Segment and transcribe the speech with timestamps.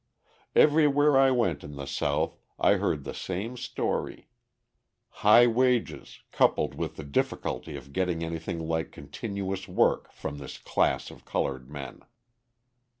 [0.55, 4.29] Everywhere I went in the South I heard the same story:
[5.21, 11.11] high wages coupled with the difficulty of getting anything like continuous work from this class
[11.11, 11.99] of coloured men.